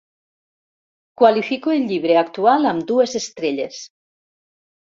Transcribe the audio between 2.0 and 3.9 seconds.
actual amb dues estrelles